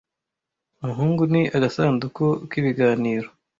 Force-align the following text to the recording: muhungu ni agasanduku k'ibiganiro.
muhungu 0.85 1.23
ni 1.33 1.41
agasanduku 1.55 2.25
k'ibiganiro. 2.49 3.27